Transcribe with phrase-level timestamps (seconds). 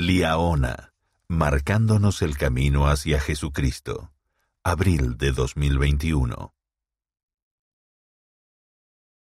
[0.00, 0.94] Liaona,
[1.28, 4.10] marcándonos el camino hacia Jesucristo.
[4.64, 6.54] Abril de 2021.